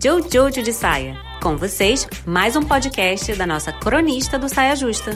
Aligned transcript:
Jojo 0.00 0.62
de 0.62 0.72
Saia. 0.72 1.16
Com 1.42 1.56
vocês, 1.56 2.06
mais 2.24 2.54
um 2.54 2.62
podcast 2.62 3.34
da 3.34 3.44
nossa 3.44 3.72
cronista 3.72 4.38
do 4.38 4.48
Saia 4.48 4.76
Justa. 4.76 5.10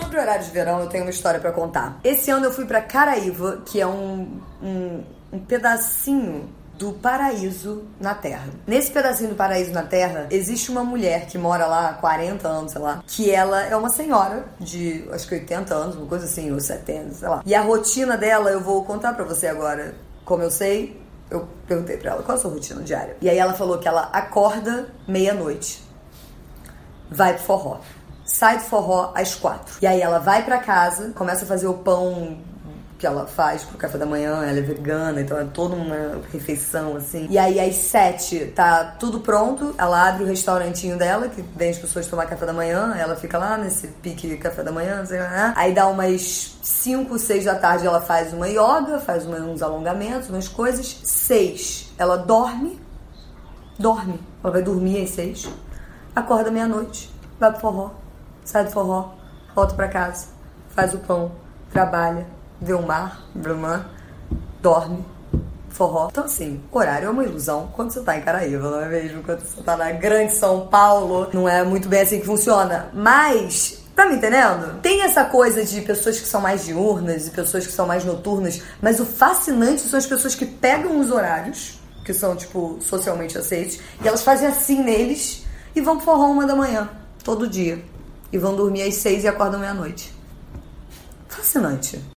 Sobre 0.00 0.18
o 0.18 0.20
horário 0.20 0.44
de 0.44 0.50
verão, 0.50 0.80
eu 0.80 0.88
tenho 0.88 1.04
uma 1.04 1.10
história 1.10 1.38
para 1.38 1.52
contar. 1.52 2.00
Esse 2.02 2.32
ano 2.32 2.46
eu 2.46 2.52
fui 2.52 2.64
para 2.64 2.80
Caraíva, 2.80 3.62
que 3.64 3.80
é 3.80 3.86
um, 3.86 4.40
um, 4.60 5.04
um 5.32 5.38
pedacinho 5.38 6.48
do 6.76 6.94
paraíso 6.94 7.84
na 8.00 8.14
Terra. 8.14 8.48
Nesse 8.66 8.90
pedacinho 8.90 9.30
do 9.30 9.36
paraíso 9.36 9.70
na 9.70 9.84
Terra, 9.84 10.26
existe 10.28 10.68
uma 10.70 10.82
mulher 10.82 11.26
que 11.26 11.38
mora 11.38 11.64
lá 11.64 11.90
há 11.90 11.94
40 11.94 12.48
anos, 12.48 12.72
sei 12.72 12.80
lá, 12.80 13.04
que 13.06 13.30
ela 13.30 13.62
é 13.66 13.76
uma 13.76 13.88
senhora 13.88 14.46
de 14.58 15.08
acho 15.12 15.28
que 15.28 15.34
80 15.36 15.74
anos, 15.74 15.94
uma 15.94 16.06
coisa 16.06 16.24
assim, 16.24 16.52
ou 16.52 16.58
70, 16.58 17.14
sei 17.14 17.28
lá. 17.28 17.40
E 17.46 17.54
a 17.54 17.60
rotina 17.60 18.16
dela 18.16 18.50
eu 18.50 18.60
vou 18.60 18.84
contar 18.84 19.12
para 19.12 19.24
você 19.24 19.46
agora. 19.46 19.94
Como 20.24 20.42
eu 20.42 20.50
sei, 20.50 21.00
eu 21.30 21.48
perguntei 21.66 21.96
pra 21.96 22.12
ela 22.12 22.22
qual 22.22 22.36
é 22.36 22.38
a 22.38 22.42
sua 22.42 22.50
rotina 22.50 22.82
diária. 22.82 23.16
E 23.20 23.28
aí 23.28 23.38
ela 23.38 23.54
falou 23.54 23.78
que 23.78 23.88
ela 23.88 24.02
acorda 24.12 24.88
meia-noite, 25.06 25.82
vai 27.10 27.34
pro 27.34 27.42
forró. 27.42 27.80
Sai 28.24 28.58
do 28.58 28.64
forró 28.64 29.12
às 29.14 29.34
quatro. 29.34 29.74
E 29.80 29.86
aí 29.86 30.00
ela 30.00 30.18
vai 30.18 30.44
para 30.44 30.58
casa, 30.58 31.12
começa 31.14 31.44
a 31.44 31.48
fazer 31.48 31.66
o 31.66 31.74
pão 31.74 32.38
que 32.98 33.06
ela 33.06 33.26
faz 33.28 33.62
pro 33.62 33.78
café 33.78 33.96
da 33.96 34.04
manhã, 34.04 34.44
ela 34.44 34.58
é 34.58 34.60
vegana, 34.60 35.20
então 35.20 35.38
é 35.38 35.44
toda 35.44 35.76
uma 35.76 36.20
refeição, 36.32 36.96
assim. 36.96 37.28
E 37.30 37.38
aí, 37.38 37.60
às 37.60 37.76
sete, 37.76 38.46
tá 38.46 38.96
tudo 38.98 39.20
pronto, 39.20 39.72
ela 39.78 40.08
abre 40.08 40.24
o 40.24 40.26
restaurantinho 40.26 40.98
dela, 40.98 41.28
que 41.28 41.40
vem 41.40 41.70
as 41.70 41.78
pessoas 41.78 42.08
tomar 42.08 42.26
café 42.26 42.44
da 42.44 42.52
manhã, 42.52 42.96
ela 42.98 43.14
fica 43.14 43.38
lá 43.38 43.56
nesse 43.56 43.86
pique 43.86 44.36
café 44.38 44.64
da 44.64 44.72
manhã, 44.72 45.06
sei 45.06 45.20
lá, 45.20 45.30
né? 45.30 45.52
Aí 45.56 45.72
dá 45.72 45.86
umas 45.86 46.58
cinco, 46.60 47.18
seis 47.20 47.44
da 47.44 47.54
tarde, 47.54 47.86
ela 47.86 48.00
faz 48.00 48.32
uma 48.32 48.48
yoga, 48.48 48.98
faz 48.98 49.24
uns 49.24 49.62
alongamentos, 49.62 50.28
umas 50.28 50.48
coisas. 50.48 51.00
Seis, 51.04 51.92
ela 51.96 52.16
dorme, 52.16 52.80
dorme, 53.78 54.18
ela 54.42 54.52
vai 54.52 54.62
dormir 54.62 55.04
às 55.04 55.10
seis, 55.10 55.48
acorda 56.16 56.50
meia-noite, 56.50 57.08
vai 57.38 57.52
pro 57.52 57.60
forró, 57.60 57.90
sai 58.44 58.64
do 58.64 58.72
forró, 58.72 59.14
volta 59.54 59.74
pra 59.74 59.86
casa, 59.86 60.26
faz 60.70 60.92
o 60.94 60.98
pão, 60.98 61.30
trabalha, 61.70 62.26
vê 62.60 62.72
o 62.72 62.82
mar, 62.82 63.28
mar, 63.34 63.90
dorme, 64.60 65.04
forró. 65.70 66.08
Então, 66.10 66.24
assim, 66.24 66.60
horário 66.72 67.06
é 67.06 67.10
uma 67.10 67.24
ilusão 67.24 67.70
quando 67.74 67.92
você 67.92 68.00
tá 68.00 68.16
em 68.16 68.22
Caraíba, 68.22 68.70
não 68.70 68.80
é 68.80 68.88
mesmo? 68.88 69.22
Quando 69.22 69.40
você 69.40 69.62
tá 69.62 69.76
na 69.76 69.92
grande 69.92 70.34
São 70.34 70.66
Paulo, 70.66 71.28
não 71.32 71.48
é 71.48 71.62
muito 71.62 71.88
bem 71.88 72.00
assim 72.00 72.20
que 72.20 72.26
funciona. 72.26 72.90
Mas, 72.92 73.82
tá 73.94 74.06
me 74.06 74.16
entendendo? 74.16 74.80
Tem 74.80 75.02
essa 75.02 75.24
coisa 75.24 75.64
de 75.64 75.80
pessoas 75.82 76.18
que 76.20 76.26
são 76.26 76.40
mais 76.40 76.64
diurnas 76.64 77.28
e 77.28 77.30
pessoas 77.30 77.66
que 77.66 77.72
são 77.72 77.86
mais 77.86 78.04
noturnas, 78.04 78.62
mas 78.82 79.00
o 79.00 79.06
fascinante 79.06 79.82
são 79.82 79.98
as 79.98 80.06
pessoas 80.06 80.34
que 80.34 80.46
pegam 80.46 80.98
os 80.98 81.10
horários, 81.10 81.78
que 82.04 82.12
são, 82.12 82.34
tipo, 82.34 82.78
socialmente 82.80 83.36
aceitos, 83.36 83.78
e 84.02 84.08
elas 84.08 84.22
fazem 84.22 84.48
assim 84.48 84.82
neles 84.82 85.44
e 85.74 85.80
vão 85.80 86.00
forró 86.00 86.26
uma 86.26 86.46
da 86.46 86.56
manhã, 86.56 86.88
todo 87.22 87.46
dia. 87.46 87.82
E 88.32 88.38
vão 88.38 88.56
dormir 88.56 88.82
às 88.82 88.96
seis 88.96 89.24
e 89.24 89.28
acordam 89.28 89.60
meia-noite. 89.60 90.12
Fascinante. 91.28 91.98